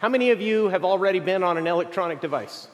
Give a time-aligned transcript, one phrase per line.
[0.00, 2.68] How many of you have already been on an electronic device?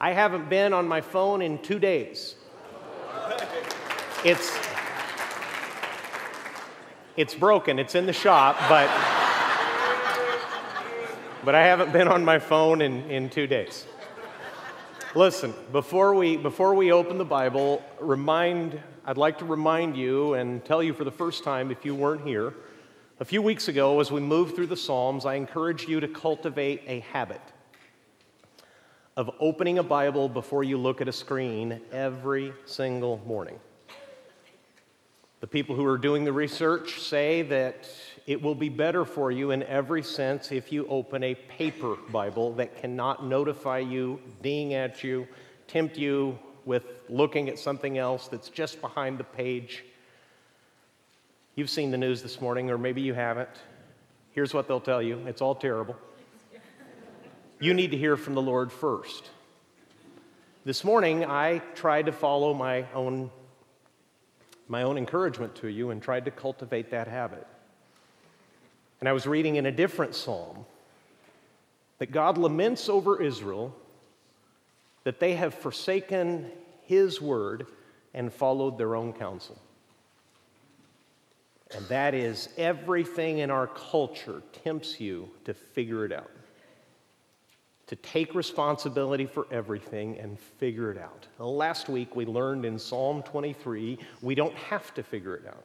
[0.00, 2.36] I haven't been on my phone in two days.
[4.24, 4.58] It's,
[7.18, 8.88] it's broken, it's in the shop, but,
[11.44, 13.84] but I haven't been on my phone in, in two days.
[15.14, 20.64] Listen, before we, before we open the Bible, remind, I'd like to remind you and
[20.64, 22.54] tell you for the first time, if you weren't here,
[23.20, 26.82] a few weeks ago, as we moved through the Psalms, I encouraged you to cultivate
[26.86, 27.40] a habit
[29.16, 33.60] of opening a Bible before you look at a screen every single morning.
[35.40, 37.88] The people who are doing the research say that
[38.26, 42.54] it will be better for you in every sense if you open a paper Bible
[42.54, 45.28] that cannot notify you, ding at you,
[45.68, 49.84] tempt you with looking at something else that's just behind the page.
[51.56, 53.48] You've seen the news this morning, or maybe you haven't.
[54.32, 55.96] Here's what they'll tell you it's all terrible.
[57.60, 59.30] You need to hear from the Lord first.
[60.64, 63.30] This morning, I tried to follow my own,
[64.66, 67.46] my own encouragement to you and tried to cultivate that habit.
[68.98, 70.66] And I was reading in a different psalm
[71.98, 73.76] that God laments over Israel
[75.04, 76.50] that they have forsaken
[76.82, 77.68] his word
[78.12, 79.60] and followed their own counsel.
[81.76, 86.30] And that is everything in our culture tempts you to figure it out,
[87.88, 91.26] to take responsibility for everything and figure it out.
[91.38, 95.64] Last week we learned in Psalm 23 we don't have to figure it out.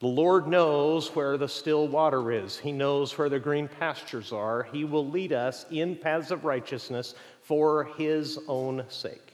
[0.00, 2.56] The Lord knows where the still water is.
[2.56, 4.62] He knows where the green pastures are.
[4.72, 9.27] He will lead us in paths of righteousness for His own sake.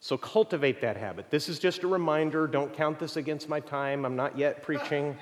[0.00, 1.30] So cultivate that habit.
[1.30, 2.46] This is just a reminder.
[2.46, 4.04] Don't count this against my time.
[4.04, 5.16] I'm not yet preaching.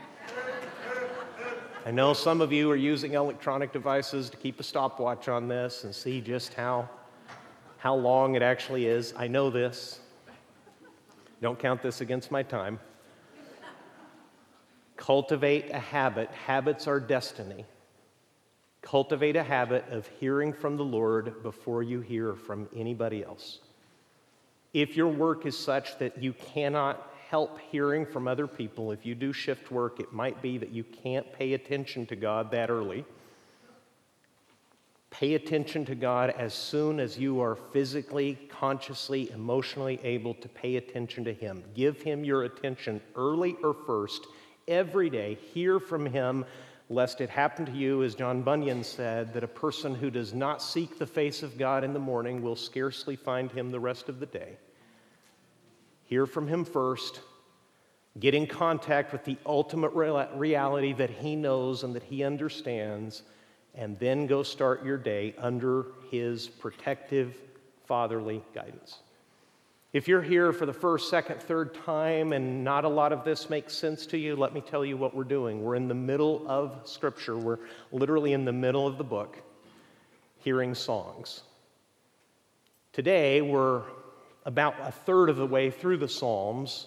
[1.87, 5.85] I know some of you are using electronic devices to keep a stopwatch on this
[5.85, 6.91] and see just how,
[7.79, 9.15] how long it actually is.
[9.17, 10.01] I know this.
[11.41, 12.81] Don't count this against my time.
[14.97, 16.29] Cultivate a habit.
[16.31, 17.65] Habits are destiny.
[18.83, 23.61] Cultivate a habit of hearing from the Lord before you hear from anybody else.
[24.77, 29.15] If your work is such that you cannot help hearing from other people, if you
[29.15, 33.07] do shift work, it might be that you can't pay attention to God that early.
[35.09, 40.77] Pay attention to God as soon as you are physically, consciously, emotionally able to pay
[40.77, 41.65] attention to Him.
[41.75, 44.27] Give Him your attention early or first
[44.69, 45.39] every day.
[45.55, 46.45] Hear from him,
[46.91, 50.61] lest it happen to you, as John Bunyan said, that a person who does not
[50.61, 54.21] seek the face of God in the morning will scarcely find him the rest of
[54.21, 54.59] the day.
[56.07, 57.21] Hear from him first.
[58.19, 63.23] Get in contact with the ultimate reality that he knows and that he understands,
[63.75, 67.37] and then go start your day under his protective,
[67.87, 69.01] fatherly guidance.
[69.93, 73.51] If you're here for the first, second, third time and not a lot of this
[73.51, 75.63] makes sense to you, let me tell you what we're doing.
[75.63, 77.59] We're in the middle of Scripture, we're
[77.93, 79.39] literally in the middle of the book,
[80.39, 81.43] hearing songs.
[82.93, 83.83] Today, we're
[84.47, 86.87] about a third of the way through the Psalms,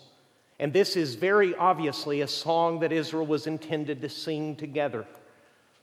[0.60, 5.06] and this is very obviously a song that Israel was intended to sing together.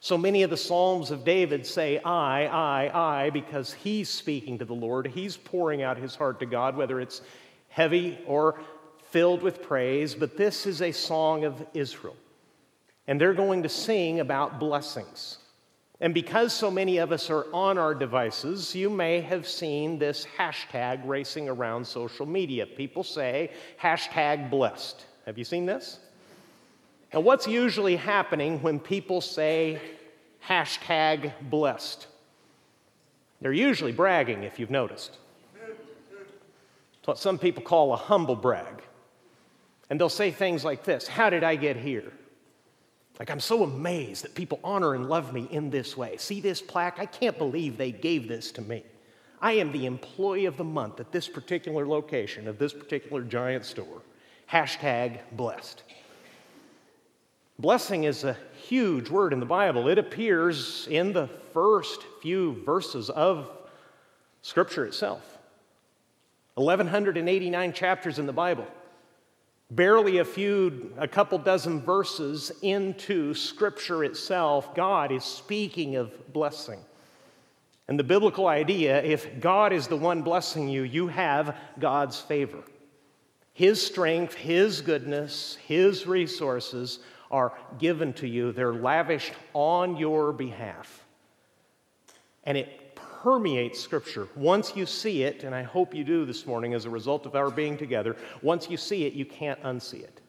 [0.01, 4.65] So many of the Psalms of David say, I, I, I, because he's speaking to
[4.65, 5.07] the Lord.
[5.07, 7.23] He's pouring out his heart to God, whether it's
[7.69, 8.61] heavy or
[9.11, 10.15] filled with praise.
[10.15, 12.17] But this is a song of Israel.
[13.07, 15.39] And they're going to sing about blessings.
[16.01, 20.27] And because so many of us are on our devices, you may have seen this
[20.39, 22.67] hashtag racing around social media.
[22.67, 25.07] People say, hashtag blessed.
[25.25, 25.99] Have you seen this?
[27.15, 29.81] Now, what's usually happening when people say
[30.47, 32.07] hashtag blessed?
[33.41, 35.17] They're usually bragging, if you've noticed.
[36.99, 38.83] It's what some people call a humble brag.
[39.89, 42.13] And they'll say things like this How did I get here?
[43.19, 46.17] Like, I'm so amazed that people honor and love me in this way.
[46.19, 46.99] See this plaque?
[46.99, 48.85] I can't believe they gave this to me.
[49.41, 53.65] I am the employee of the month at this particular location of this particular giant
[53.65, 54.03] store.
[54.51, 55.83] Hashtag blessed.
[57.59, 58.37] Blessing is a
[58.69, 59.89] huge word in the Bible.
[59.89, 63.51] It appears in the first few verses of
[64.43, 65.39] Scripture itself.
[66.55, 68.67] 1,189 chapters in the Bible.
[69.71, 76.79] Barely a few, a couple dozen verses into Scripture itself, God is speaking of blessing.
[77.89, 82.63] And the biblical idea if God is the one blessing you, you have God's favor.
[83.55, 91.05] His strength, His goodness, His resources are given to you, they're lavished on your behalf.
[92.45, 92.86] And it
[93.23, 94.29] permeates Scripture.
[94.37, 97.35] Once you see it, and I hope you do this morning as a result of
[97.35, 100.21] our being together, once you see it, you can't unsee it.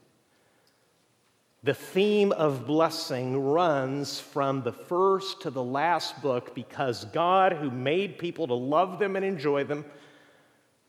[1.63, 7.71] The theme of blessing runs from the first to the last book because God, who
[7.71, 9.83] made people to love them and enjoy them,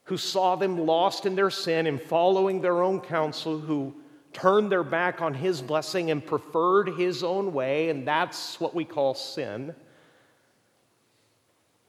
[0.04, 3.94] who saw them lost in their sin and following their own counsel, who
[4.32, 8.84] turned their back on his blessing and preferred his own way, and that's what we
[8.84, 9.74] call sin.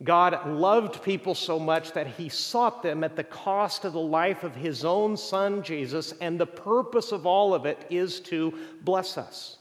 [0.04, 4.44] God loved people so much that he sought them at the cost of the life
[4.44, 9.18] of his own son, Jesus, and the purpose of all of it is to bless
[9.18, 9.58] us.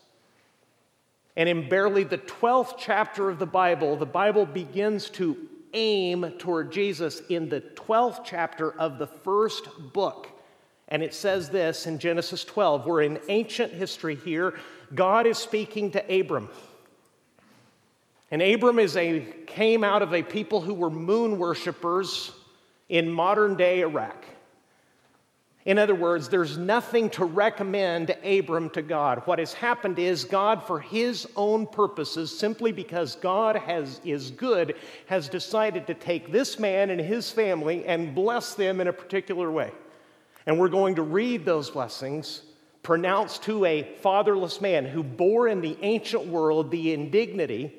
[1.37, 5.37] And in barely the 12th chapter of the Bible, the Bible begins to
[5.75, 10.29] aim toward Jesus in the 12th chapter of the first book.
[10.89, 12.87] And it says this in Genesis 12.
[12.87, 14.55] We're in ancient history here.
[14.95, 16.49] God is speaking to Abram.
[18.31, 22.33] And Abram is a, came out of a people who were moon worshippers
[22.89, 24.25] in modern day Iraq.
[25.65, 29.23] In other words, there's nothing to recommend Abram to God.
[29.27, 34.77] What has happened is God, for his own purposes, simply because God has, is good,
[35.07, 39.51] has decided to take this man and his family and bless them in a particular
[39.51, 39.71] way.
[40.47, 42.43] And we're going to read those blessings
[42.83, 47.75] pronounced to a fatherless man who bore in the ancient world the indignity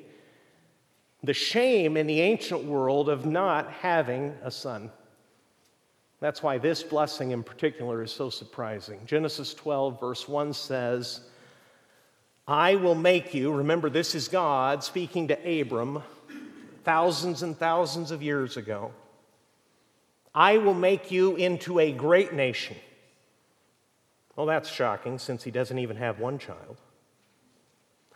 [1.22, 4.90] the shame in the ancient world of not having a son.
[6.20, 9.00] That's why this blessing in particular is so surprising.
[9.06, 11.20] Genesis 12, verse 1 says,
[12.46, 16.02] I will make you, remember, this is God speaking to Abram
[16.84, 18.92] thousands and thousands of years ago.
[20.34, 22.76] I will make you into a great nation.
[24.36, 26.78] Well, that's shocking since he doesn't even have one child.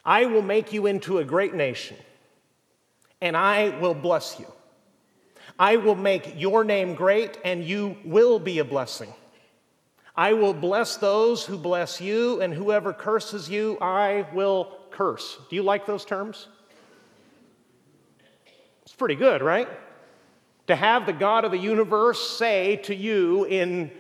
[0.05, 1.97] I will make you into a great nation
[3.25, 4.47] and I will bless you.
[5.59, 9.12] I will make your name great, and you will be a blessing.
[10.15, 15.38] I will bless those who bless you, and whoever curses you, I will curse.
[15.49, 16.49] Do you like those terms?
[18.82, 19.69] It's pretty good, right?
[20.67, 23.91] To have the God of the universe say to you in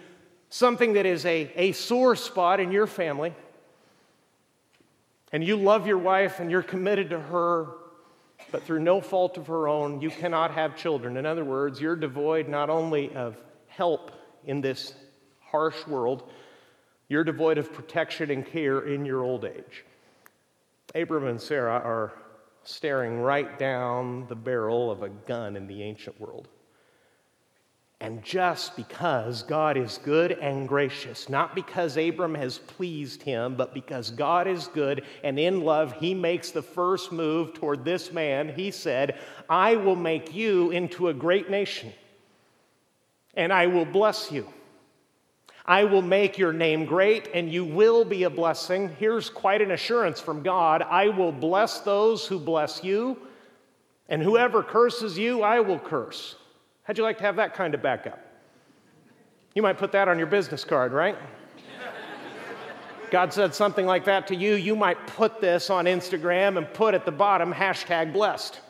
[0.50, 3.32] something that is a, a sore spot in your family,
[5.32, 7.68] and you love your wife and you're committed to her,
[8.50, 11.16] but through no fault of her own, you cannot have children.
[11.16, 13.36] In other words, you're devoid not only of
[13.68, 14.10] help
[14.44, 14.94] in this
[15.40, 16.30] harsh world,
[17.08, 19.84] you're devoid of protection and care in your old age.
[20.94, 22.12] Abram and Sarah are
[22.62, 26.48] staring right down the barrel of a gun in the ancient world.
[28.04, 33.72] And just because God is good and gracious, not because Abram has pleased him, but
[33.72, 38.50] because God is good and in love, he makes the first move toward this man.
[38.50, 39.18] He said,
[39.48, 41.94] I will make you into a great nation,
[43.32, 44.52] and I will bless you.
[45.64, 48.94] I will make your name great, and you will be a blessing.
[48.98, 53.16] Here's quite an assurance from God I will bless those who bless you,
[54.10, 56.36] and whoever curses you, I will curse.
[56.84, 58.20] How'd you like to have that kind of backup?
[59.54, 61.16] You might put that on your business card, right?
[63.10, 66.94] God said something like that to you, you might put this on Instagram and put
[66.94, 68.60] at the bottom hashtag blessed.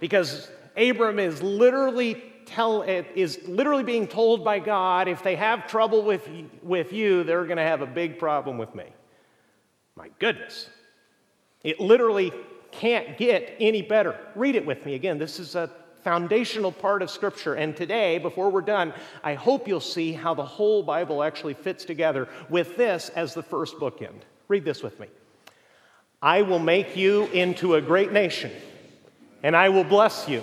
[0.00, 6.02] Because Abram is literally tell is literally being told by God if they have trouble
[6.02, 6.28] with,
[6.62, 8.84] with you, they're to have a big problem with me.
[9.96, 10.68] My goodness.
[11.62, 12.32] It literally
[12.70, 14.18] can't get any better.
[14.34, 15.18] Read it with me again.
[15.18, 15.70] This is a
[16.02, 17.54] foundational part of Scripture.
[17.54, 18.92] And today, before we're done,
[19.22, 23.42] I hope you'll see how the whole Bible actually fits together with this as the
[23.42, 24.22] first bookend.
[24.48, 25.08] Read this with me.
[26.20, 28.52] I will make you into a great nation,
[29.42, 30.42] and I will bless you.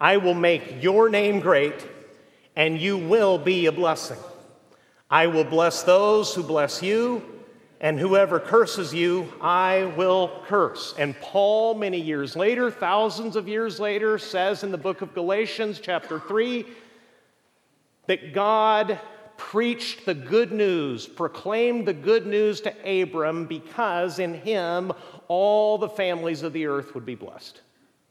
[0.00, 1.86] I will make your name great,
[2.54, 4.18] and you will be a blessing.
[5.10, 7.33] I will bless those who bless you
[7.84, 10.94] and whoever curses you, I will curse.
[10.96, 15.80] And Paul, many years later, thousands of years later, says in the book of Galatians,
[15.82, 16.64] chapter 3,
[18.06, 18.98] that God
[19.36, 24.90] preached the good news, proclaimed the good news to Abram because in him
[25.28, 27.60] all the families of the earth would be blessed.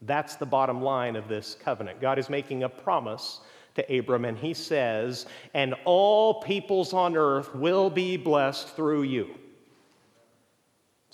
[0.02, 2.00] That's the bottom line of this covenant.
[2.00, 3.40] God is making a promise
[3.74, 9.34] to Abram, and he says, And all peoples on earth will be blessed through you.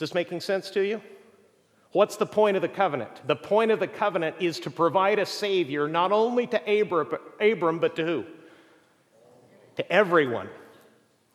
[0.00, 1.02] Is this making sense to you?
[1.92, 3.20] What's the point of the covenant?
[3.26, 6.80] The point of the covenant is to provide a Savior not only to
[7.38, 8.24] Abram, but to who?
[9.76, 10.48] To everyone.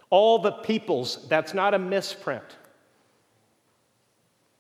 [0.10, 2.58] All the peoples, that's not a misprint.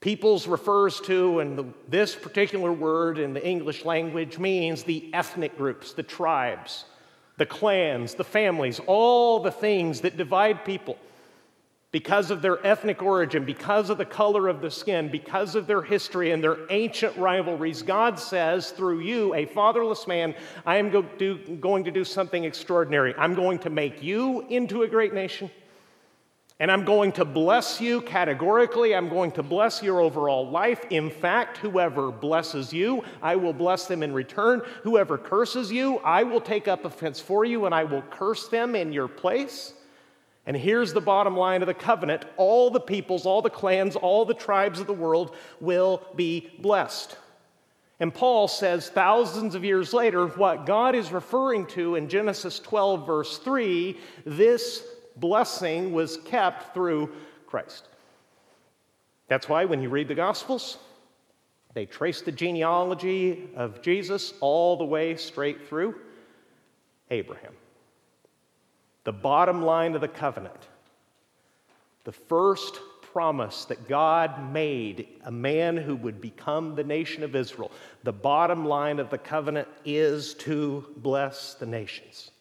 [0.02, 5.94] Peoples refers to, and this particular word in the English language means the ethnic groups,
[5.94, 6.86] the tribes,
[7.38, 11.00] the clans, the families, all the things that divide people
[11.96, 15.82] because of their ethnic origin, because of the color of the skin, because of their
[15.82, 20.36] history and their ancient rivalries, God says, through you, a fatherless man,
[20.66, 23.16] I am go do, going to do something extraordinary.
[23.18, 25.50] I'm going to make you into a great nation.
[26.60, 28.94] And I'm going to bless you categorically.
[28.94, 30.84] I'm going to bless your overall life.
[30.90, 34.64] In fact, whoever blesses you, I will bless them in return.
[34.84, 38.75] Whoever curses you, I will take up offense for you and I will curse them
[38.75, 39.72] in your place.
[40.46, 44.25] And here's the bottom line of the covenant all the peoples, all the clans, all
[44.25, 47.18] the tribes of the world will be blessed.
[48.00, 53.08] And Paul says thousands of years later, what God is referring to in Genesis 12,
[53.08, 54.84] verse 3, this
[55.16, 57.12] blessing was kept through
[57.48, 57.88] Christ.
[59.30, 60.78] That's why when you read the Gospels,
[61.74, 65.96] they trace the genealogy of Jesus all the way straight through
[67.10, 67.54] Abraham
[69.06, 70.68] the bottom line of the covenant,
[72.04, 72.80] the first
[73.14, 77.72] promise that God made a man who would become the nation of Israel,
[78.04, 82.32] the bottom line of the covenant is to bless the nations.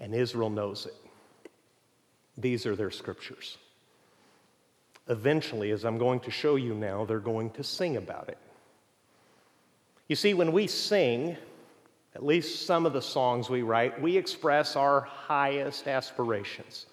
[0.00, 0.96] And Israel knows it.
[2.38, 3.58] These are their scriptures.
[5.08, 8.38] Eventually, as I'm going to show you now, they're going to sing about it.
[10.08, 11.36] You see, when we sing,
[12.16, 16.86] at least some of the songs we write, we express our highest aspirations.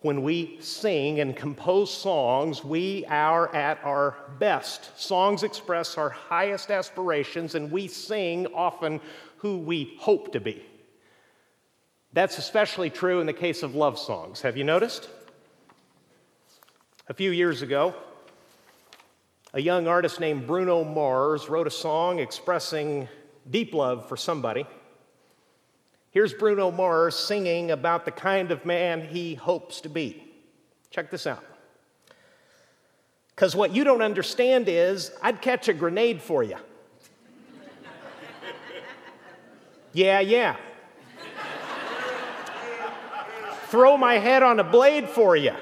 [0.00, 5.00] When we sing and compose songs, we are at our best.
[5.00, 9.00] Songs express our highest aspirations, and we sing often
[9.38, 10.62] who we hope to be.
[12.12, 14.42] That's especially true in the case of love songs.
[14.42, 15.08] Have you noticed?
[17.08, 17.94] A few years ago,
[19.54, 23.08] a young artist named Bruno Mars wrote a song expressing
[23.50, 24.66] deep love for somebody.
[26.10, 30.22] Here's Bruno Mars singing about the kind of man he hopes to be.
[30.90, 31.42] Check this out.
[33.34, 36.58] Because what you don't understand is, I'd catch a grenade for you.
[39.94, 40.56] yeah, yeah.
[43.68, 45.54] Throw my head on a blade for you.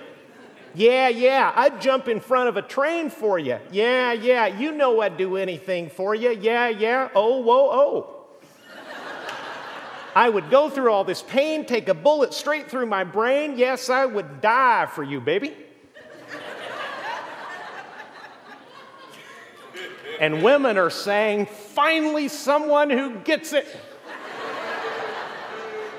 [0.74, 3.58] Yeah, yeah, I'd jump in front of a train for you.
[3.72, 6.30] Yeah, yeah, you know I'd do anything for you.
[6.30, 8.16] Yeah, yeah, oh, whoa, oh.
[10.14, 13.56] I would go through all this pain, take a bullet straight through my brain.
[13.56, 15.54] Yes, I would die for you, baby.
[20.20, 23.66] and women are saying, finally, someone who gets it.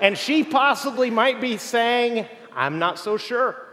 [0.01, 3.71] and she possibly might be saying, I'm not so sure.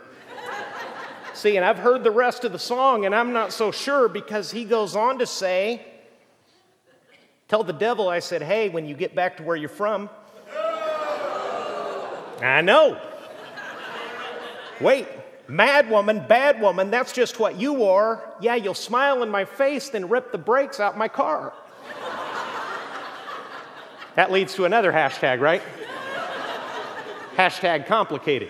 [1.38, 4.50] See, and I've heard the rest of the song, and I'm not so sure because
[4.50, 5.86] he goes on to say,
[7.46, 10.10] Tell the devil, I said, hey, when you get back to where you're from.
[12.42, 13.00] I know.
[14.80, 15.06] Wait,
[15.46, 18.34] mad woman, bad woman, that's just what you are.
[18.40, 21.52] Yeah, you'll smile in my face, then rip the brakes out my car.
[24.16, 25.62] that leads to another hashtag, right?
[27.36, 28.48] hashtag complicated.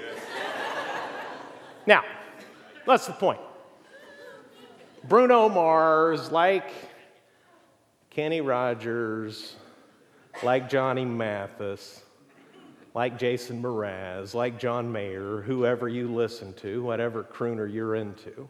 [1.87, 2.03] Now,
[2.89, 3.41] that's the point.
[5.05, 6.71] Bruno Mars, like
[8.11, 9.55] Kenny Rogers,
[10.43, 12.03] like Johnny Mathis,
[12.95, 18.49] like Jason Mraz, like John Mayer, whoever you listen to, whatever crooner you're into,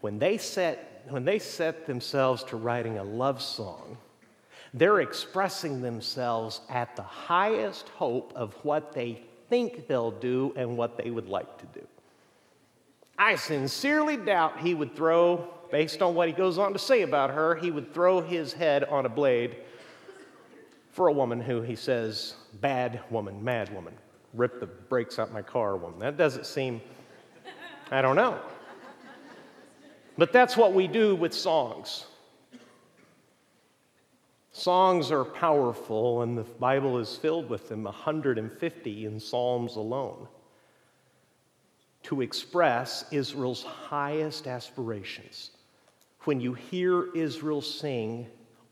[0.00, 3.98] when they set, when they set themselves to writing a love song,
[4.74, 10.96] they're expressing themselves at the highest hope of what they think they'll do and what
[10.96, 11.86] they would like to do.
[13.18, 17.30] I sincerely doubt he would throw, based on what he goes on to say about
[17.30, 19.56] her, he would throw his head on a blade
[20.92, 23.94] for a woman who he says, bad woman, mad woman,
[24.34, 25.98] rip the brakes out my car woman.
[25.98, 26.80] That doesn't seem,
[27.90, 28.38] I don't know.
[30.16, 32.06] But that's what we do with songs.
[34.52, 40.28] Songs are powerful, and the Bible is filled with them 150 in Psalms alone
[42.04, 45.50] to express Israel's highest aspirations.
[46.24, 48.26] When you hear Israel sing,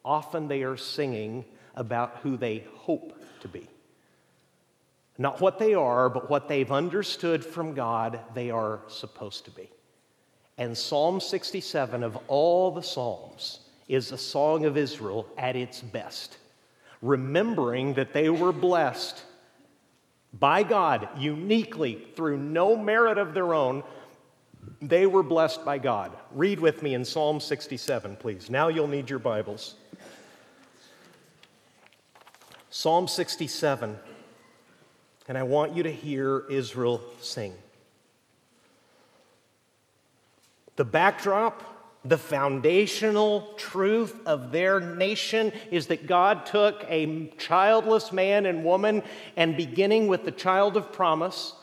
[0.04, 3.68] often they are singing about who they hope to be.
[5.18, 9.70] Not what they are, but what they've understood from God they are supposed to be.
[10.58, 16.38] And Psalm 67 of all the Psalms is a song of Israel at its best,
[17.02, 19.22] remembering that they were blessed
[20.38, 23.82] By God, uniquely, through no merit of their own,
[24.82, 26.12] they were blessed by God.
[26.32, 28.50] Read with me in Psalm 67, please.
[28.50, 29.76] Now you'll need your Bibles.
[32.70, 33.98] Psalm 67,
[35.28, 37.54] and I want you to hear Israel sing.
[40.76, 41.62] The backdrop,
[42.08, 49.02] the foundational truth of their nation is that God took a childless man and woman
[49.36, 51.54] and beginning with the child of promise,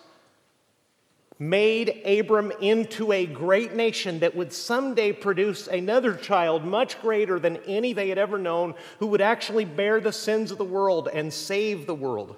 [1.39, 7.57] made Abram into a great nation that would someday produce another child much greater than
[7.65, 11.33] any they had ever known, who would actually bear the sins of the world and
[11.33, 12.35] save the world.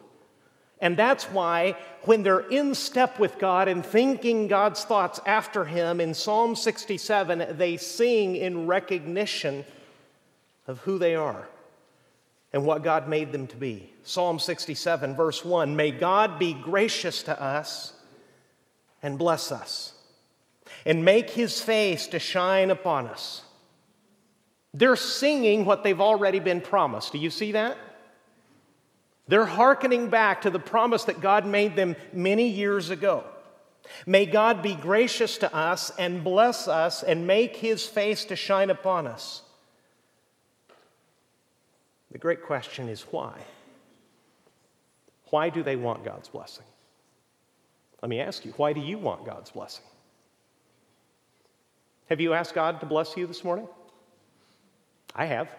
[0.80, 6.02] And that's why, when they're in step with God and thinking God's thoughts after Him,
[6.02, 9.64] in Psalm 67, they sing in recognition
[10.68, 11.48] of who they are
[12.52, 13.92] and what God made them to be.
[14.04, 17.94] Psalm 67, verse 1 May God be gracious to us
[19.02, 19.94] and bless us,
[20.86, 23.44] and make His face to shine upon us.
[24.74, 27.14] They're singing what they've already been promised.
[27.14, 27.78] Do you see that?
[29.28, 33.24] They're hearkening back to the promise that God made them many years ago.
[34.06, 38.70] May God be gracious to us and bless us and make his face to shine
[38.70, 39.42] upon us.
[42.12, 43.34] The great question is why?
[45.32, 46.66] Why do they want God's blessing?
[48.02, 49.86] Let me ask you, why do you want God's blessing?
[52.10, 53.68] Have you asked God to bless you this morning?
[55.16, 55.50] I have,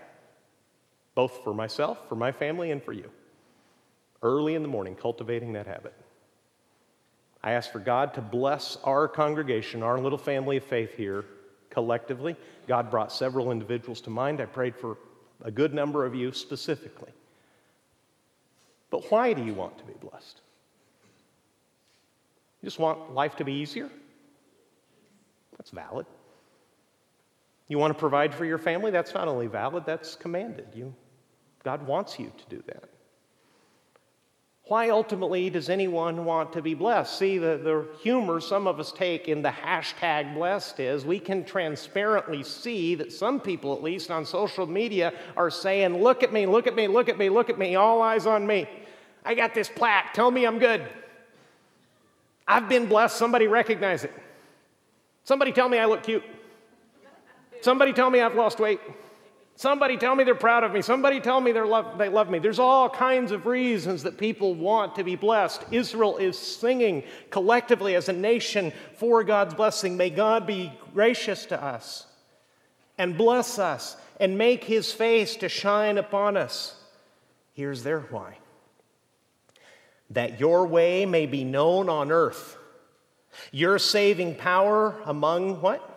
[1.17, 3.11] both for myself, for my family, and for you
[4.23, 5.95] early in the morning, cultivating that habit.
[7.43, 11.25] I ask for God to bless our congregation, our little family of faith here
[11.71, 12.37] collectively.
[12.67, 14.41] God brought several individuals to mind.
[14.41, 14.99] I prayed for
[15.43, 17.13] a good number of you specifically.
[18.91, 20.41] But why do you want to be blessed?
[22.63, 23.91] You just want life to be easier?
[25.57, 26.07] That's valid.
[27.69, 28.91] You want to provide for your family?
[28.91, 30.69] That's not only valid, that's commanded.
[30.75, 30.95] You,
[31.65, 32.85] God wants you to do that.
[34.69, 37.21] Why ultimately does anyone want to be blessed?
[37.21, 41.45] See, the, the humor some of us take in the hashtag blessed is we can
[41.45, 46.47] transparently see that some people, at least on social media, are saying, Look at me,
[46.47, 48.69] look at me, look at me, look at me, all eyes on me.
[49.25, 50.83] I got this plaque, tell me I'm good.
[52.49, 54.13] I've been blessed, somebody recognize it.
[55.23, 56.25] Somebody tell me I look cute.
[57.61, 58.81] Somebody tell me I've lost weight.
[59.59, 60.83] Somebody tell me they're proud of me.
[60.83, 62.39] Somebody tell me love, they love me.
[62.39, 65.65] There's all kinds of reasons that people want to be blessed.
[65.71, 69.97] Israel is singing collectively as a nation for God's blessing.
[69.97, 72.07] May God be gracious to us
[72.99, 76.77] and bless us and make his face to shine upon us.
[77.55, 78.37] Here's their why
[80.11, 82.57] that your way may be known on earth,
[83.51, 85.96] your saving power among what?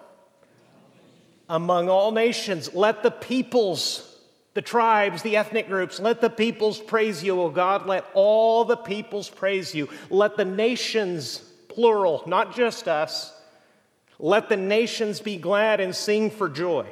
[1.50, 2.74] Among all nations.
[2.74, 4.18] Let the peoples,
[4.54, 7.88] the tribes, the ethnic groups, let the peoples praise you, O God.
[7.88, 9.90] Let all the peoples praise you.
[10.10, 13.36] Let the nations, plural, not just us,
[14.20, 16.86] let the nations be glad and sing for joy.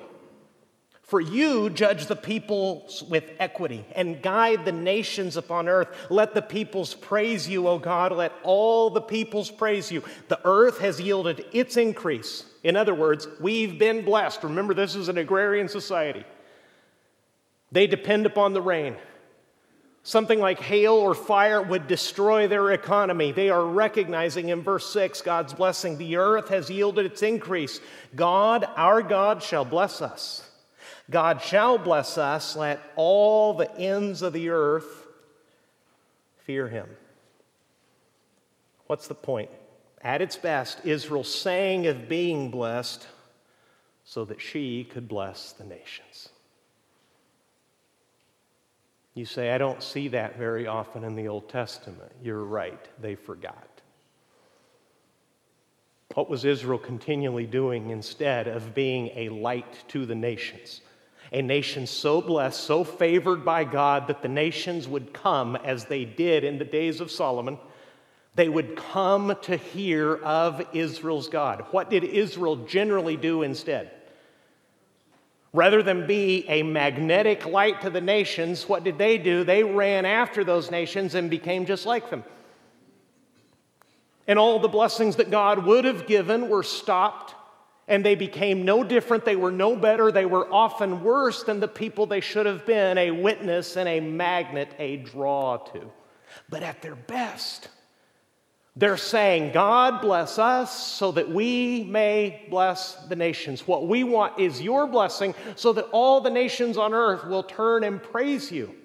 [1.07, 5.87] For you judge the peoples with equity and guide the nations upon earth.
[6.09, 8.11] Let the peoples praise you, O God.
[8.11, 10.03] Let all the peoples praise you.
[10.27, 12.43] The earth has yielded its increase.
[12.61, 14.43] In other words, we've been blessed.
[14.43, 16.25] Remember, this is an agrarian society.
[17.71, 18.97] They depend upon the rain.
[20.03, 23.31] Something like hail or fire would destroy their economy.
[23.31, 25.97] They are recognizing in verse 6 God's blessing.
[25.97, 27.79] The earth has yielded its increase.
[28.13, 30.46] God, our God, shall bless us.
[31.09, 32.55] God shall bless us.
[32.55, 35.05] Let all the ends of the earth
[36.39, 36.87] fear him.
[38.87, 39.49] What's the point?
[40.01, 43.07] At its best, Israel sang of being blessed
[44.05, 46.29] so that she could bless the nations.
[49.13, 52.11] You say, I don't see that very often in the Old Testament.
[52.21, 53.67] You're right, they forgot.
[56.13, 60.81] What was Israel continually doing instead of being a light to the nations?
[61.31, 66.05] A nation so blessed, so favored by God that the nations would come as they
[66.05, 67.57] did in the days of Solomon.
[68.35, 71.65] They would come to hear of Israel's God.
[71.71, 73.91] What did Israel generally do instead?
[75.53, 79.43] Rather than be a magnetic light to the nations, what did they do?
[79.43, 82.23] They ran after those nations and became just like them.
[84.27, 87.33] And all the blessings that God would have given were stopped
[87.87, 89.23] and they became no different.
[89.23, 90.11] They were no better.
[90.11, 93.99] They were often worse than the people they should have been a witness and a
[93.99, 95.91] magnet, a draw to.
[96.49, 97.69] But at their best,
[98.77, 103.67] They're saying, God bless us so that we may bless the nations.
[103.67, 107.83] What we want is your blessing so that all the nations on earth will turn
[107.83, 108.75] and praise you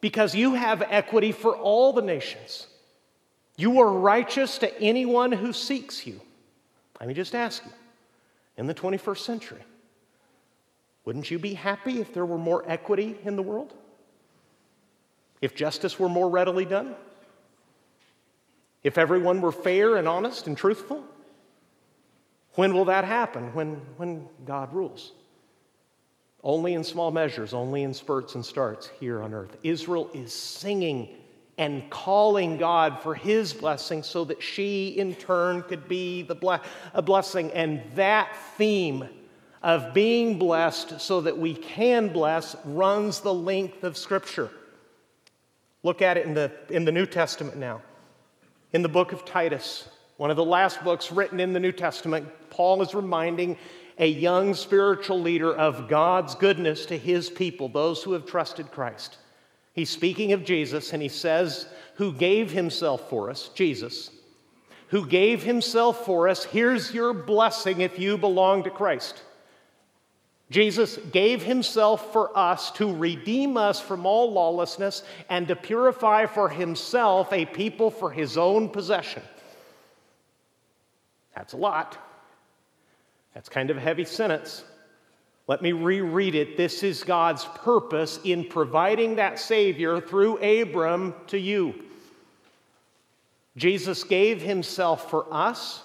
[0.00, 2.66] because you have equity for all the nations.
[3.56, 6.20] You are righteous to anyone who seeks you.
[6.98, 7.72] Let me just ask you
[8.56, 9.62] in the 21st century,
[11.04, 13.72] wouldn't you be happy if there were more equity in the world?
[15.40, 16.96] If justice were more readily done?
[18.82, 21.04] If everyone were fair and honest and truthful?
[22.54, 23.52] When will that happen?
[23.52, 25.12] When, when God rules.
[26.42, 29.56] Only in small measures, only in spurts and starts here on earth.
[29.62, 31.08] Israel is singing
[31.58, 36.60] and calling God for his blessing so that she in turn could be the ble-
[36.92, 37.50] a blessing.
[37.52, 39.08] And that theme
[39.62, 44.50] of being blessed so that we can bless runs the length of Scripture.
[45.82, 47.80] Look at it in the, in the New Testament now
[48.76, 49.88] in the book of Titus,
[50.18, 53.56] one of the last books written in the New Testament, Paul is reminding
[53.98, 59.16] a young spiritual leader of God's goodness to his people, those who have trusted Christ.
[59.76, 64.10] He's speaking of Jesus, and he says, Who gave himself for us, Jesus,
[64.88, 66.44] who gave himself for us.
[66.44, 69.22] Here's your blessing if you belong to Christ.
[70.50, 76.48] Jesus gave himself for us to redeem us from all lawlessness and to purify for
[76.48, 79.22] himself a people for his own possession.
[81.34, 81.98] That's a lot.
[83.34, 84.64] That's kind of a heavy sentence.
[85.48, 86.56] Let me reread it.
[86.56, 91.74] This is God's purpose in providing that Savior through Abram to you.
[93.56, 95.82] Jesus gave himself for us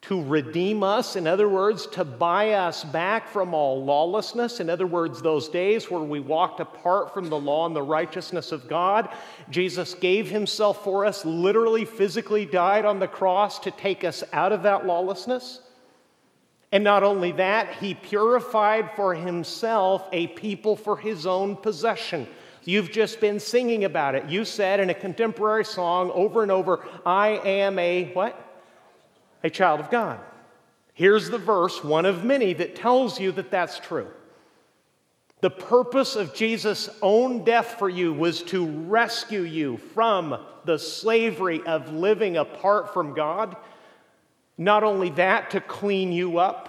[0.00, 4.60] to redeem us, in other words, to buy us back from all lawlessness.
[4.60, 8.52] In other words, those days where we walked apart from the law and the righteousness
[8.52, 9.08] of God.
[9.50, 14.52] Jesus gave himself for us, literally, physically died on the cross to take us out
[14.52, 15.60] of that lawlessness.
[16.70, 22.26] And not only that, he purified for himself a people for his own possession.
[22.64, 24.28] You've just been singing about it.
[24.28, 28.44] You said in a contemporary song over and over, I am a what?
[29.42, 30.20] a child of God.
[30.94, 34.08] Here's the verse, one of many, that tells you that that's true.
[35.40, 41.62] The purpose of Jesus' own death for you was to rescue you from the slavery
[41.64, 43.56] of living apart from God.
[44.58, 46.68] Not only that, to clean you up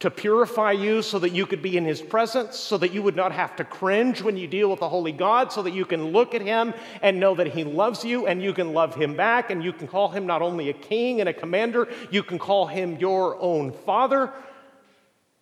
[0.00, 3.16] to purify you so that you could be in his presence, so that you would
[3.16, 6.12] not have to cringe when you deal with the holy God, so that you can
[6.12, 9.50] look at him and know that he loves you and you can love him back
[9.50, 12.66] and you can call him not only a king and a commander, you can call
[12.66, 14.32] him your own father.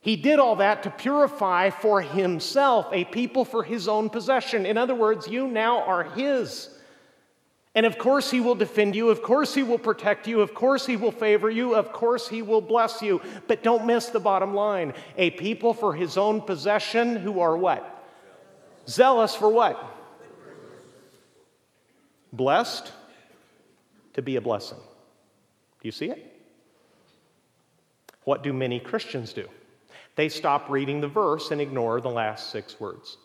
[0.01, 4.65] He did all that to purify for himself a people for his own possession.
[4.65, 6.71] In other words, you now are his.
[7.77, 9.11] And of course, He will defend you.
[9.11, 10.41] Of course, He will protect you.
[10.41, 11.75] Of course, He will favor you.
[11.77, 13.21] Of course, He will bless you.
[13.47, 17.93] But don't miss the bottom line a people for His own possession who are what?
[18.89, 19.79] Zealous for what?
[22.33, 22.91] Blessed
[24.15, 24.79] to be a blessing.
[24.79, 26.33] Do you see it?
[28.25, 29.49] What do many Christians do?
[30.15, 33.19] They stop reading the verse and ignore the last six words.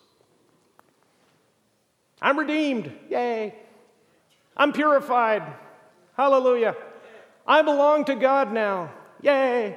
[2.20, 2.92] I'm redeemed.
[3.08, 3.54] Yay.
[4.56, 5.42] I'm purified.
[6.16, 6.76] Hallelujah.
[7.46, 8.92] I belong to God now.
[9.22, 9.76] Yay.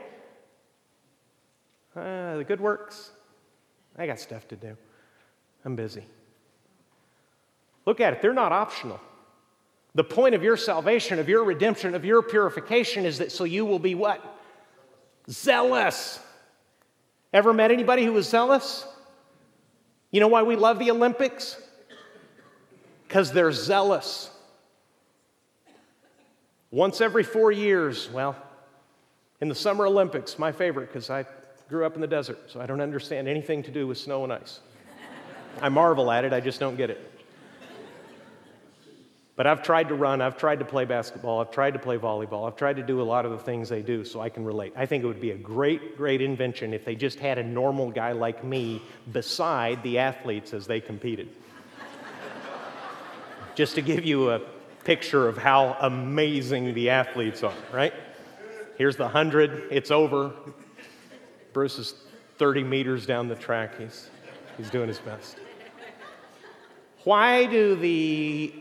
[1.95, 3.11] Uh, the good works.
[3.97, 4.75] I got stuff to do.
[5.63, 6.05] I'm busy.
[7.85, 8.99] Look at it, they're not optional.
[9.93, 13.65] The point of your salvation, of your redemption, of your purification is that so you
[13.65, 14.21] will be what?
[15.29, 16.19] Zealous.
[17.31, 18.85] Ever met anybody who was zealous?
[20.11, 21.61] You know why we love the Olympics?
[23.07, 24.29] Because they're zealous.
[26.75, 28.35] Once every four years, well,
[29.39, 31.23] in the Summer Olympics, my favorite, because I
[31.69, 34.33] grew up in the desert, so I don't understand anything to do with snow and
[34.33, 34.59] ice.
[35.61, 37.13] I marvel at it, I just don't get it.
[39.38, 42.45] But I've tried to run, I've tried to play basketball, I've tried to play volleyball,
[42.45, 44.73] I've tried to do a lot of the things they do, so I can relate.
[44.75, 47.89] I think it would be a great, great invention if they just had a normal
[47.89, 48.81] guy like me
[49.13, 51.29] beside the athletes as they competed.
[53.55, 54.41] just to give you a
[54.85, 57.93] picture of how amazing the athletes are, right?
[58.77, 60.31] Here's the 100, it's over.
[61.53, 61.95] Bruce is
[62.37, 63.79] 30 meters down the track.
[63.79, 64.09] He's,
[64.57, 65.37] he's doing his best.
[67.03, 68.53] Why do the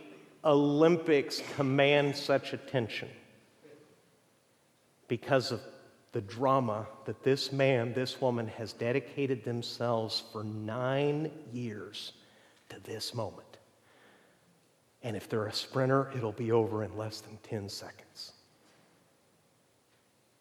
[0.44, 3.08] Olympics command such attention?
[5.08, 5.60] Because of
[6.12, 12.12] the drama that this man, this woman has dedicated themselves for nine years
[12.68, 13.53] to this moment.
[15.04, 18.32] And if they're a sprinter, it'll be over in less than 10 seconds.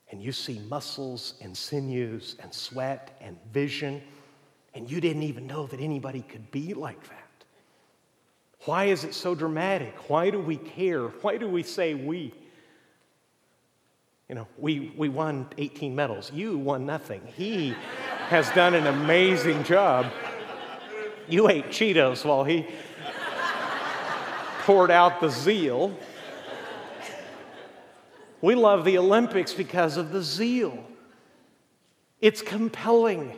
[0.10, 4.02] And you see muscles and sinews and sweat and vision,
[4.74, 7.20] and you didn't even know that anybody could be like that.
[8.66, 10.10] Why is it so dramatic?
[10.10, 11.08] Why do we care?
[11.08, 12.34] Why do we say we?
[14.30, 16.32] You know, we, we won 18 medals.
[16.32, 17.22] You won nothing.
[17.36, 17.76] He
[18.30, 20.06] has done an amazing job.
[21.28, 22.66] You ate Cheetos while he
[24.64, 25.94] poured out the zeal.
[28.42, 30.84] We love the Olympics because of the zeal.
[32.22, 33.38] It's compelling.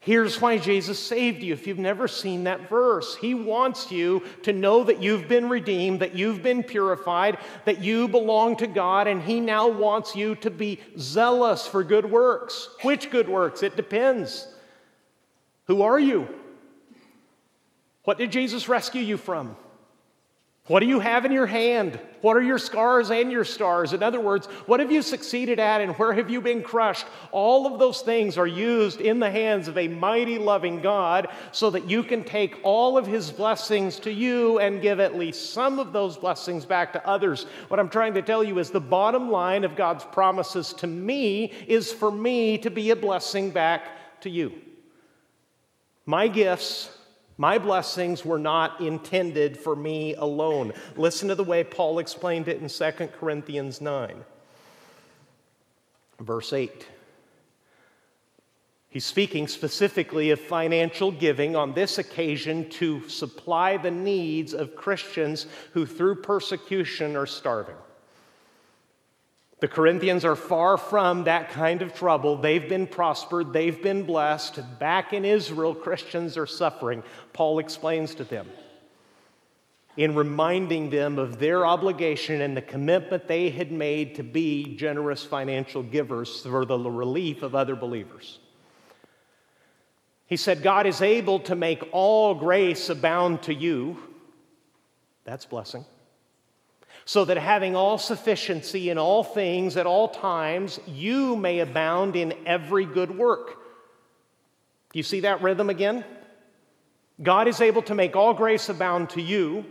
[0.00, 1.54] Here's why Jesus saved you.
[1.54, 6.00] If you've never seen that verse, He wants you to know that you've been redeemed,
[6.00, 10.50] that you've been purified, that you belong to God, and He now wants you to
[10.50, 12.68] be zealous for good works.
[12.82, 13.62] Which good works?
[13.62, 14.46] It depends.
[15.64, 16.28] Who are you?
[18.02, 19.56] What did Jesus rescue you from?
[20.66, 22.00] What do you have in your hand?
[22.22, 23.92] What are your scars and your stars?
[23.92, 27.04] In other words, what have you succeeded at and where have you been crushed?
[27.32, 31.68] All of those things are used in the hands of a mighty, loving God so
[31.68, 35.78] that you can take all of His blessings to you and give at least some
[35.78, 37.44] of those blessings back to others.
[37.68, 41.52] What I'm trying to tell you is the bottom line of God's promises to me
[41.66, 44.50] is for me to be a blessing back to you.
[46.06, 46.88] My gifts
[47.36, 50.72] my blessings were not intended for me alone.
[50.96, 54.24] Listen to the way Paul explained it in 2 Corinthians 9,
[56.20, 56.86] verse 8.
[58.88, 65.48] He's speaking specifically of financial giving on this occasion to supply the needs of Christians
[65.72, 67.74] who, through persecution, are starving.
[69.64, 72.36] The Corinthians are far from that kind of trouble.
[72.36, 74.60] They've been prospered, they've been blessed.
[74.78, 77.02] Back in Israel, Christians are suffering.
[77.32, 78.46] Paul explains to them
[79.96, 85.24] in reminding them of their obligation and the commitment they had made to be generous
[85.24, 88.40] financial givers for the relief of other believers.
[90.26, 93.96] He said, God is able to make all grace abound to you.
[95.24, 95.86] That's blessing
[97.04, 102.34] so that having all sufficiency in all things at all times, you may abound in
[102.46, 103.58] every good work.
[104.92, 106.04] Do you see that rhythm again?
[107.22, 109.64] God is able to make all grace abound to you,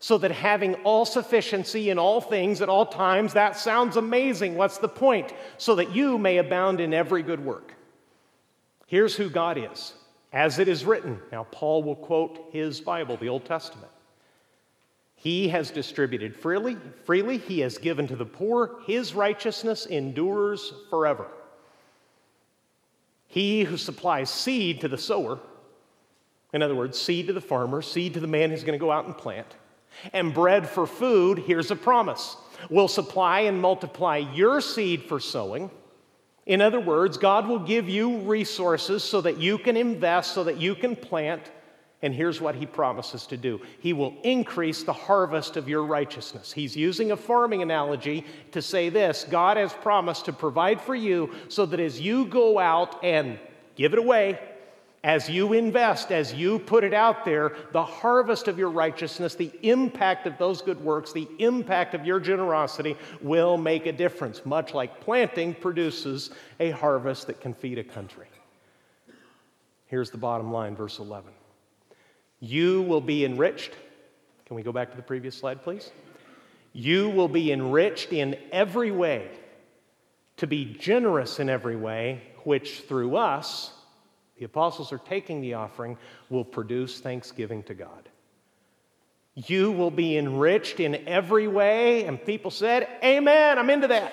[0.00, 4.54] so that having all sufficiency in all things at all times, that sounds amazing.
[4.54, 5.32] What's the point?
[5.56, 7.74] So that you may abound in every good work.
[8.86, 9.94] Here's who God is,
[10.32, 11.20] as it is written.
[11.32, 13.87] Now, Paul will quote his Bible, the Old Testament.
[15.20, 21.26] He has distributed freely, freely, he has given to the poor, his righteousness endures forever.
[23.26, 25.40] He who supplies seed to the sower,
[26.52, 28.92] in other words, seed to the farmer, seed to the man who's going to go
[28.92, 29.56] out and plant,
[30.12, 32.36] and bread for food, here's a promise
[32.70, 35.68] will supply and multiply your seed for sowing.
[36.46, 40.58] In other words, God will give you resources so that you can invest, so that
[40.58, 41.42] you can plant,
[42.00, 46.52] and here's what he promises to do He will increase the harvest of your righteousness.
[46.52, 51.32] He's using a farming analogy to say this God has promised to provide for you
[51.48, 53.38] so that as you go out and
[53.74, 54.38] give it away,
[55.04, 59.52] as you invest, as you put it out there, the harvest of your righteousness, the
[59.62, 64.74] impact of those good works, the impact of your generosity will make a difference, much
[64.74, 68.26] like planting produces a harvest that can feed a country.
[69.86, 71.32] Here's the bottom line, verse 11.
[72.40, 73.72] You will be enriched.
[74.46, 75.90] Can we go back to the previous slide, please?
[76.72, 79.28] You will be enriched in every way,
[80.36, 83.72] to be generous in every way, which through us,
[84.38, 85.98] the apostles are taking the offering,
[86.30, 88.08] will produce thanksgiving to God.
[89.34, 92.04] You will be enriched in every way.
[92.04, 94.12] And people said, Amen, I'm into that.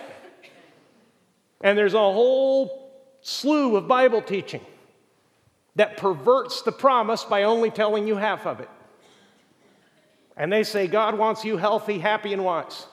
[1.61, 4.61] And there's a whole slew of Bible teaching
[5.75, 8.69] that perverts the promise by only telling you half of it.
[10.38, 12.88] And they say, God wants you healthy, happy, and wise.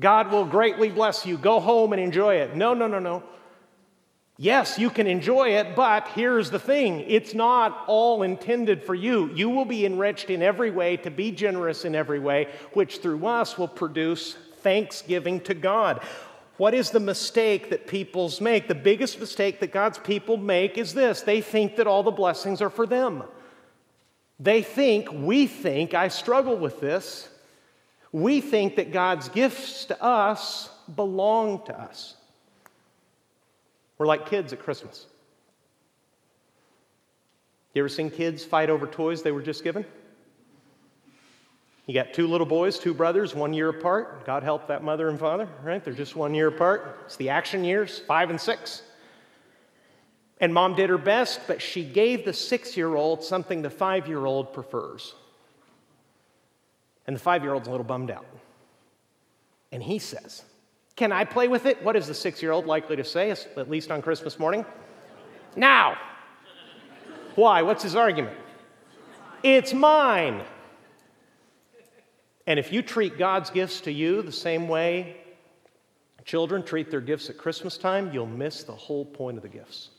[0.00, 1.36] God will greatly bless you.
[1.36, 2.56] Go home and enjoy it.
[2.56, 3.22] No, no, no, no.
[4.38, 9.30] Yes, you can enjoy it, but here's the thing it's not all intended for you.
[9.34, 13.26] You will be enriched in every way to be generous in every way, which through
[13.26, 16.02] us will produce thanksgiving to God.
[16.62, 18.68] What is the mistake that peoples make?
[18.68, 22.62] The biggest mistake that God's people make is this they think that all the blessings
[22.62, 23.24] are for them.
[24.38, 27.28] They think, we think, I struggle with this,
[28.12, 32.14] we think that God's gifts to us belong to us.
[33.98, 35.06] We're like kids at Christmas.
[37.74, 39.84] You ever seen kids fight over toys they were just given?
[41.86, 44.24] You got two little boys, two brothers, one year apart.
[44.24, 45.84] God help that mother and father, right?
[45.84, 47.00] They're just one year apart.
[47.06, 48.82] It's the action years, five and six.
[50.40, 54.06] And mom did her best, but she gave the six year old something the five
[54.06, 55.14] year old prefers.
[57.06, 58.26] And the five year old's a little bummed out.
[59.72, 60.42] And he says,
[60.94, 61.82] Can I play with it?
[61.82, 64.64] What is the six year old likely to say, at least on Christmas morning?
[65.56, 65.96] Now.
[67.34, 67.62] Why?
[67.62, 68.36] What's his argument?
[69.42, 70.42] It's mine.
[72.46, 75.16] And if you treat God's gifts to you the same way
[76.24, 79.90] children treat their gifts at Christmas time, you'll miss the whole point of the gifts.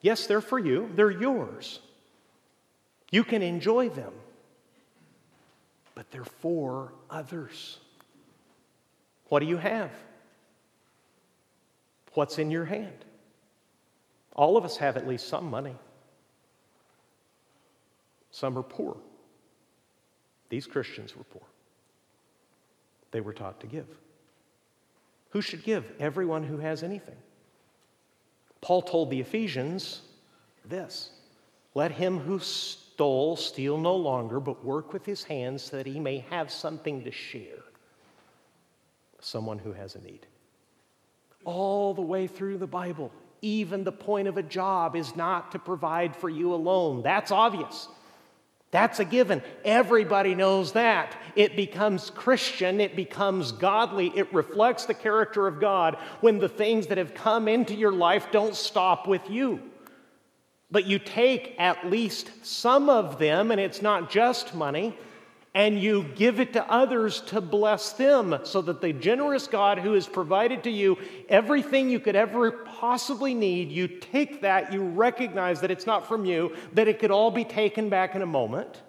[0.00, 1.80] Yes, they're for you, they're yours.
[3.10, 4.12] You can enjoy them,
[5.94, 7.78] but they're for others.
[9.28, 9.90] What do you have?
[12.14, 13.04] What's in your hand?
[14.34, 15.74] All of us have at least some money.
[18.30, 18.96] Some are poor.
[20.48, 21.42] These Christians were poor.
[23.10, 23.86] They were taught to give.
[25.30, 25.84] Who should give?
[26.00, 27.16] Everyone who has anything.
[28.60, 30.02] Paul told the Ephesians
[30.64, 31.10] this
[31.74, 36.00] Let him who stole steal no longer, but work with his hands so that he
[36.00, 37.62] may have something to share.
[39.20, 40.26] Someone who has a need.
[41.44, 45.58] All the way through the Bible, even the point of a job is not to
[45.58, 47.02] provide for you alone.
[47.02, 47.88] That's obvious.
[48.70, 49.42] That's a given.
[49.64, 51.16] Everybody knows that.
[51.34, 56.88] It becomes Christian, it becomes godly, it reflects the character of God when the things
[56.88, 59.62] that have come into your life don't stop with you.
[60.70, 64.98] But you take at least some of them, and it's not just money,
[65.58, 69.94] and you give it to others to bless them so that the generous God who
[69.94, 70.96] has provided to you
[71.28, 76.24] everything you could ever possibly need, you take that, you recognize that it's not from
[76.24, 78.82] you, that it could all be taken back in a moment.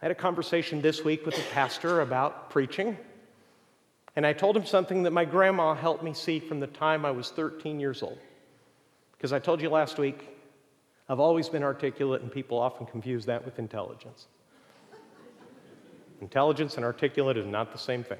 [0.00, 2.96] I had a conversation this week with a pastor about preaching,
[4.16, 7.10] and I told him something that my grandma helped me see from the time I
[7.10, 8.18] was 13 years old.
[9.12, 10.26] Because I told you last week,
[11.06, 14.26] I've always been articulate, and people often confuse that with intelligence.
[16.20, 18.18] Intelligence and articulate is not the same thing.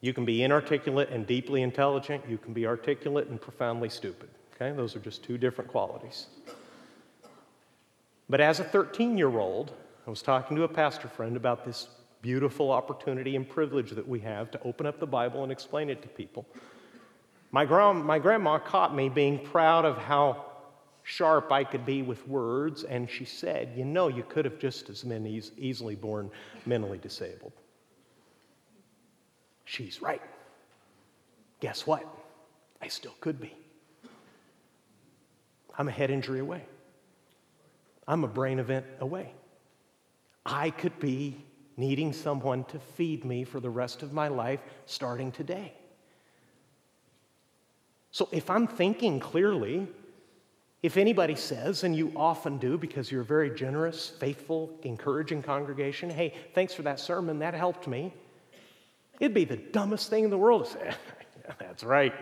[0.00, 2.24] You can be inarticulate and deeply intelligent.
[2.28, 4.30] You can be articulate and profoundly stupid.
[4.54, 4.74] Okay?
[4.74, 6.26] Those are just two different qualities.
[8.28, 9.72] But as a 13 year old,
[10.06, 11.88] I was talking to a pastor friend about this
[12.22, 16.02] beautiful opportunity and privilege that we have to open up the Bible and explain it
[16.02, 16.46] to people.
[17.50, 20.46] My, gra- my grandma caught me being proud of how
[21.02, 24.90] sharp I could be with words, and she said, You know, you could have just
[24.90, 26.30] as been e- easily born
[26.66, 27.52] mentally disabled.
[29.64, 30.22] She's right.
[31.60, 32.04] Guess what?
[32.82, 33.54] I still could be.
[35.78, 36.64] I'm a head injury away,
[38.06, 39.32] I'm a brain event away.
[40.44, 41.36] I could be
[41.76, 45.72] needing someone to feed me for the rest of my life starting today.
[48.10, 49.86] So if I'm thinking clearly,
[50.82, 56.08] if anybody says, and you often do because you're a very generous, faithful, encouraging congregation,
[56.08, 58.14] hey, thanks for that sermon, that helped me,
[59.18, 60.94] it'd be the dumbest thing in the world to say,
[61.58, 62.14] that's right.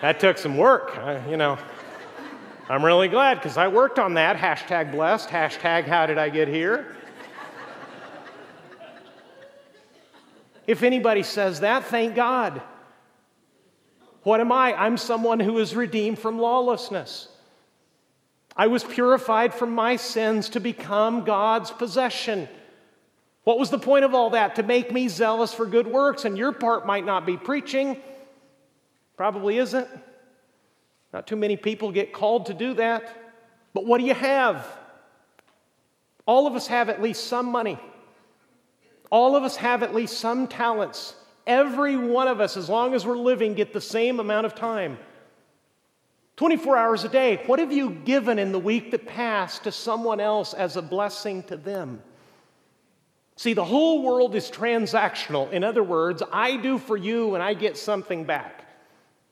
[0.00, 1.56] that took some work, uh, you know.
[2.68, 4.36] I'm really glad because I worked on that.
[4.36, 6.96] Hashtag blessed, hashtag how did I get here?
[10.66, 12.62] if anybody says that, thank God.
[14.24, 14.74] What am I?
[14.74, 17.28] I'm someone who is redeemed from lawlessness.
[18.56, 22.48] I was purified from my sins to become God's possession.
[23.44, 24.56] What was the point of all that?
[24.56, 26.24] To make me zealous for good works.
[26.24, 27.98] And your part might not be preaching,
[29.16, 29.88] probably isn't.
[31.12, 33.14] Not too many people get called to do that.
[33.74, 34.66] But what do you have?
[36.26, 37.78] All of us have at least some money.
[39.10, 41.14] All of us have at least some talents.
[41.46, 44.98] Every one of us, as long as we're living, get the same amount of time
[46.36, 47.42] 24 hours a day.
[47.46, 51.42] What have you given in the week that passed to someone else as a blessing
[51.44, 52.02] to them?
[53.36, 55.50] See, the whole world is transactional.
[55.52, 58.62] In other words, I do for you and I get something back.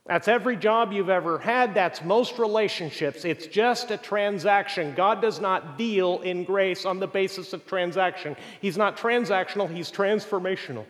[0.07, 1.74] That's every job you've ever had.
[1.74, 3.24] That's most relationships.
[3.24, 4.95] It's just a transaction.
[4.95, 8.36] God does not deal in grace on the basis of transaction.
[8.61, 10.84] He's not transactional, He's transformational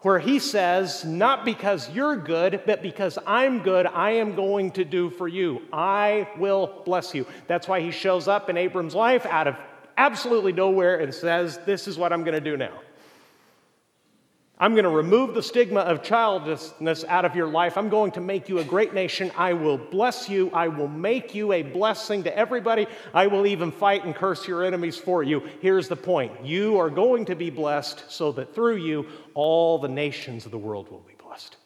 [0.00, 4.84] where he says, Not because you're good, but because I'm good, I am going to
[4.84, 5.62] do for you.
[5.72, 7.26] I will bless you.
[7.46, 9.56] That's why he shows up in Abram's life out of
[9.96, 12.78] absolutely nowhere and says, This is what I'm going to do now.
[14.60, 17.76] I'm going to remove the stigma of childlessness out of your life.
[17.76, 19.30] I'm going to make you a great nation.
[19.36, 20.50] I will bless you.
[20.50, 22.88] I will make you a blessing to everybody.
[23.14, 25.48] I will even fight and curse your enemies for you.
[25.60, 29.88] Here's the point you are going to be blessed so that through you, all the
[29.88, 31.56] nations of the world will be blessed.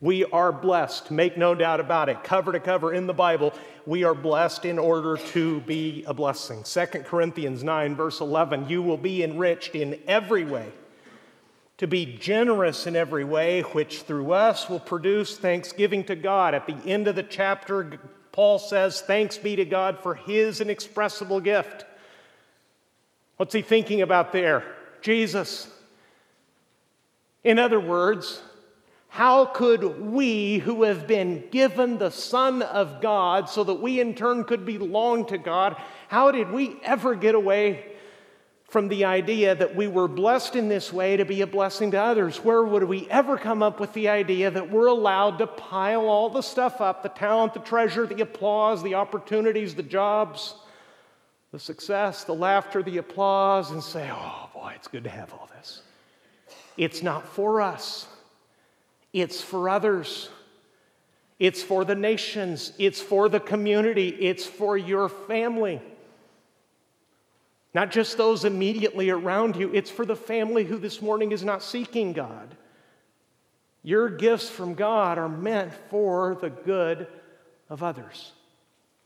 [0.00, 2.24] We are blessed, make no doubt about it.
[2.24, 3.54] Cover to cover in the Bible,
[3.86, 6.64] we are blessed in order to be a blessing.
[6.64, 10.72] 2 Corinthians 9, verse 11 you will be enriched in every way
[11.78, 16.54] to be generous in every way, which through us will produce thanksgiving to God.
[16.54, 18.00] At the end of the chapter,
[18.32, 21.84] Paul says, Thanks be to God for his inexpressible gift.
[23.36, 24.64] What's he thinking about there?
[25.02, 25.68] Jesus.
[27.44, 28.40] In other words,
[29.08, 34.14] how could we, who have been given the Son of God so that we in
[34.14, 35.76] turn could belong to God,
[36.08, 37.95] how did we ever get away
[38.68, 42.00] from the idea that we were blessed in this way to be a blessing to
[42.00, 42.38] others.
[42.38, 46.28] Where would we ever come up with the idea that we're allowed to pile all
[46.28, 50.54] the stuff up the talent, the treasure, the applause, the opportunities, the jobs,
[51.52, 55.48] the success, the laughter, the applause, and say, oh boy, it's good to have all
[55.56, 55.82] this?
[56.76, 58.06] It's not for us,
[59.12, 60.28] it's for others.
[61.38, 62.72] It's for the nations.
[62.78, 64.08] It's for the community.
[64.08, 65.82] It's for your family.
[67.76, 71.62] Not just those immediately around you, it's for the family who this morning is not
[71.62, 72.56] seeking God.
[73.82, 77.06] Your gifts from God are meant for the good
[77.68, 78.32] of others.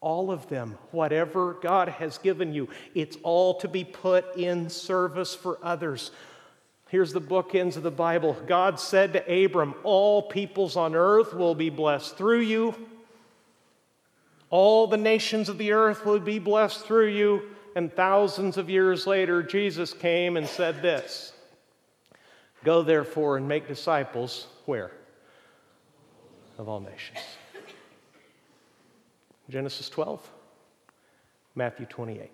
[0.01, 5.35] All of them, whatever God has given you, it's all to be put in service
[5.35, 6.13] for others.
[6.91, 8.37] Here's the bookends of the Bible.
[8.47, 12.77] God said to Abram, All peoples on earth will be blessed through you.
[14.49, 17.43] All the nations of the earth will be blessed through you
[17.77, 21.33] and thousands of years later, Jesus came and said this
[22.65, 24.91] Go therefore and make disciples where?
[26.59, 27.19] Of all nations.
[29.49, 30.31] Genesis 12,
[31.55, 32.31] Matthew 28.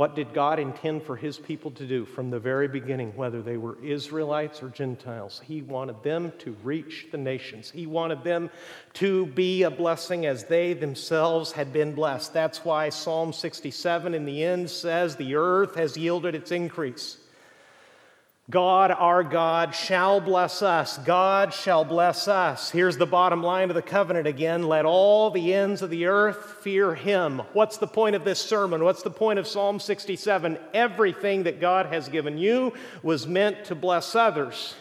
[0.00, 3.58] What did God intend for his people to do from the very beginning, whether they
[3.58, 5.42] were Israelites or Gentiles?
[5.44, 7.70] He wanted them to reach the nations.
[7.70, 8.48] He wanted them
[8.94, 12.32] to be a blessing as they themselves had been blessed.
[12.32, 17.18] That's why Psalm 67 in the end says, The earth has yielded its increase.
[18.50, 20.98] God, our God, shall bless us.
[20.98, 22.70] God shall bless us.
[22.70, 24.64] Here's the bottom line of the covenant again.
[24.64, 27.42] Let all the ends of the earth fear him.
[27.52, 28.82] What's the point of this sermon?
[28.82, 30.58] What's the point of Psalm 67?
[30.74, 32.72] Everything that God has given you
[33.04, 34.74] was meant to bless others.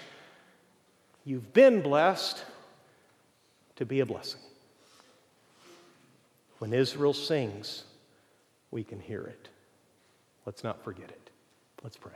[1.23, 2.43] You've been blessed
[3.75, 4.41] to be a blessing.
[6.57, 7.83] When Israel sings,
[8.71, 9.47] we can hear it.
[10.45, 11.29] Let's not forget it.
[11.83, 12.13] Let's pray.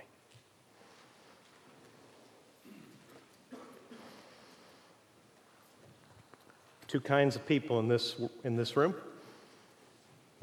[6.94, 8.94] Two kinds of people in this, in this room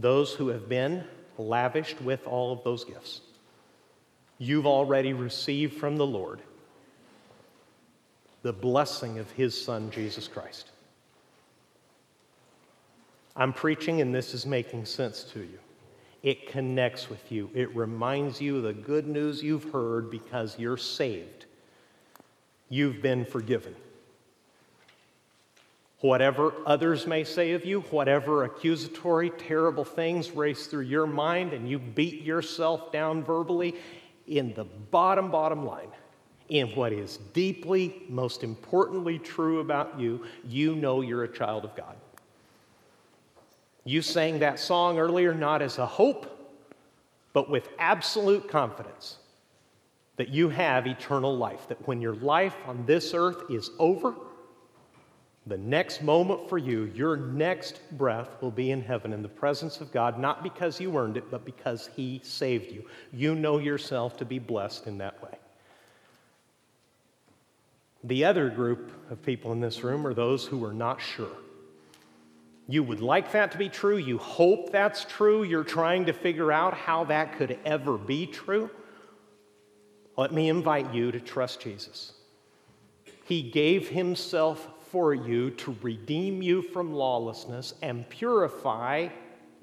[0.00, 1.04] those who have been
[1.38, 3.20] lavished with all of those gifts.
[4.38, 6.40] You've already received from the Lord
[8.42, 10.72] the blessing of His Son, Jesus Christ.
[13.36, 15.58] I'm preaching, and this is making sense to you.
[16.24, 20.76] It connects with you, it reminds you of the good news you've heard because you're
[20.76, 21.44] saved.
[22.68, 23.76] You've been forgiven.
[26.00, 31.68] Whatever others may say of you, whatever accusatory, terrible things race through your mind, and
[31.68, 33.74] you beat yourself down verbally,
[34.26, 35.90] in the bottom, bottom line,
[36.48, 41.76] in what is deeply, most importantly true about you, you know you're a child of
[41.76, 41.96] God.
[43.84, 46.36] You sang that song earlier not as a hope,
[47.32, 49.16] but with absolute confidence
[50.16, 54.14] that you have eternal life, that when your life on this earth is over,
[55.50, 59.80] the next moment for you, your next breath will be in heaven in the presence
[59.80, 62.84] of God, not because you earned it, but because He saved you.
[63.12, 65.36] You know yourself to be blessed in that way.
[68.04, 71.36] The other group of people in this room are those who are not sure.
[72.68, 73.96] You would like that to be true.
[73.96, 75.42] You hope that's true.
[75.42, 78.70] You're trying to figure out how that could ever be true.
[80.16, 82.12] Let me invite you to trust Jesus.
[83.24, 89.08] He gave Himself for you to redeem you from lawlessness and purify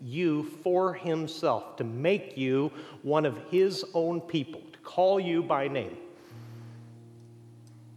[0.02, 2.72] you for himself, to make you
[3.02, 5.98] one of his own people, to call you by name.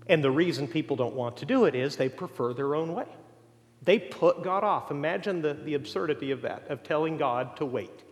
[0.07, 3.07] And the reason people don't want to do it is they prefer their own way.
[3.83, 4.91] They put God off.
[4.91, 8.03] Imagine the, the absurdity of that, of telling God to wait.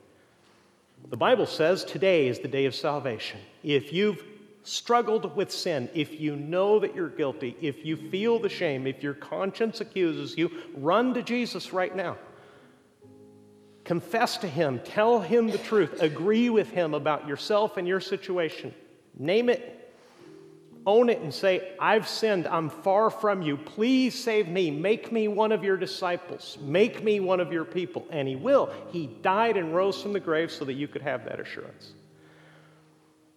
[1.10, 3.40] The Bible says today is the day of salvation.
[3.62, 4.22] If you've
[4.68, 9.02] struggled with sin, if you know that you're guilty, if you feel the shame, if
[9.02, 12.16] your conscience accuses you, run to Jesus right now.
[13.84, 18.74] Confess to Him, tell Him the truth, agree with Him about yourself and your situation.
[19.18, 19.94] Name it,
[20.84, 23.56] own it, and say, I've sinned, I'm far from you.
[23.56, 28.06] Please save me, make me one of your disciples, make me one of your people.
[28.10, 28.70] And He will.
[28.90, 31.94] He died and rose from the grave so that you could have that assurance.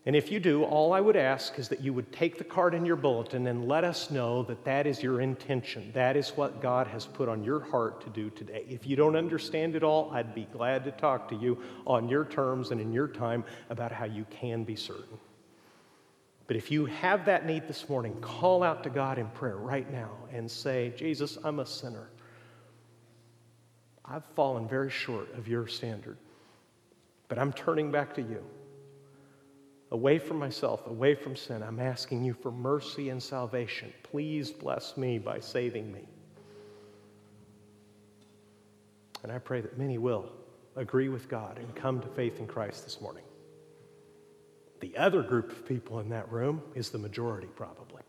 [0.06, 2.74] And if you do, all I would ask is that you would take the card
[2.74, 5.92] in your bulletin and let us know that that is your intention.
[5.94, 8.66] That is what God has put on your heart to do today.
[8.68, 12.26] If you don't understand it all, I'd be glad to talk to you on your
[12.26, 15.20] terms and in your time about how you can be certain.
[16.48, 19.90] But if you have that need this morning, call out to God in prayer right
[19.92, 22.10] now and say, Jesus, I'm a sinner.
[24.04, 26.18] I've fallen very short of your standard,
[27.28, 28.44] but I'm turning back to you
[29.92, 31.62] away from myself, away from sin.
[31.62, 33.94] I'm asking you for mercy and salvation.
[34.04, 36.06] Please bless me by saving me.
[39.24, 40.32] And I pray that many will
[40.76, 43.24] agree with God and come to faith in Christ this morning.
[44.80, 48.02] The other group of people in that room is the majority, probably.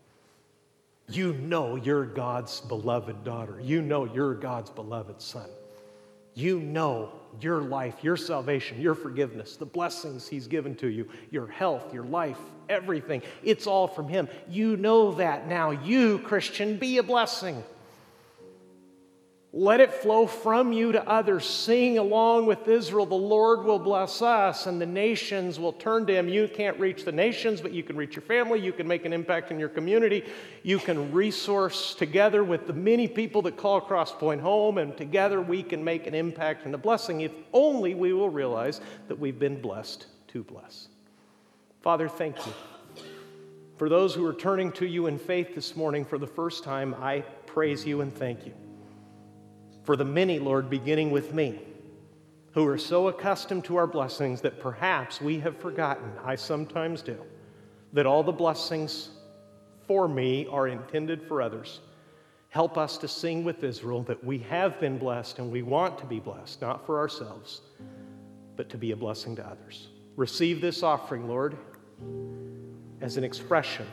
[1.09, 3.59] You know you're God's beloved daughter.
[3.61, 5.49] You know you're God's beloved son.
[6.33, 7.11] You know
[7.41, 12.05] your life, your salvation, your forgiveness, the blessings He's given to you, your health, your
[12.05, 13.21] life, everything.
[13.43, 14.27] It's all from Him.
[14.49, 15.71] You know that now.
[15.71, 17.63] You, Christian, be a blessing.
[19.55, 21.45] Let it flow from you to others.
[21.45, 23.05] Sing along with Israel.
[23.05, 26.27] The Lord will bless us, and the nations will turn to Him.
[26.27, 28.59] You can't reach the nations, but you can reach your family.
[28.59, 30.25] You can make an impact in your community.
[30.63, 35.61] You can resource together with the many people that call Crosspoint home, and together we
[35.61, 39.61] can make an impact and a blessing if only we will realize that we've been
[39.61, 40.87] blessed to bless.
[41.81, 42.53] Father, thank you.
[43.77, 46.95] For those who are turning to you in faith this morning for the first time,
[46.95, 48.53] I praise you and thank you
[49.83, 51.59] for the many, Lord, beginning with me,
[52.53, 57.19] who are so accustomed to our blessings that perhaps we have forgotten, I sometimes do,
[57.93, 59.09] that all the blessings
[59.87, 61.81] for me are intended for others.
[62.49, 66.05] Help us to sing with Israel that we have been blessed and we want to
[66.05, 67.61] be blessed, not for ourselves,
[68.55, 69.87] but to be a blessing to others.
[70.15, 71.57] Receive this offering, Lord,
[73.01, 73.87] as an expression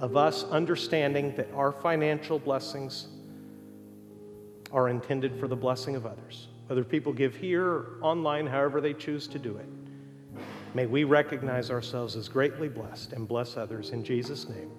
[0.00, 3.06] of us understanding that our financial blessings
[4.72, 6.48] are intended for the blessing of others.
[6.66, 9.66] Whether people give here online, however they choose to do it,
[10.74, 14.70] may we recognize ourselves as greatly blessed and bless others in Jesus' name.